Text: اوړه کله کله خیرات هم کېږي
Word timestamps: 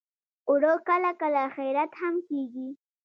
اوړه 0.49 0.73
کله 0.87 1.11
کله 1.21 1.41
خیرات 1.55 1.91
هم 2.01 2.15
کېږي 2.27 2.67